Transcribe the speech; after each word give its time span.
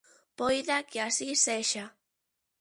Poida 0.39 0.77
que 0.89 0.99
así 1.07 1.29
sexa. 1.45 1.85